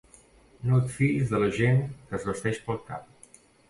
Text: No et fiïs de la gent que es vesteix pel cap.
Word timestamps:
No 0.69 0.79
et 0.85 0.87
fiïs 0.95 1.35
de 1.35 1.43
la 1.45 1.51
gent 1.59 1.79
que 2.09 2.21
es 2.23 2.29
vesteix 2.33 2.63
pel 2.67 2.85
cap. 2.93 3.35